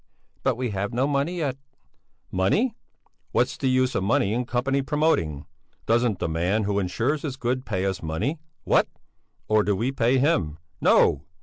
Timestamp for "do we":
9.61-9.91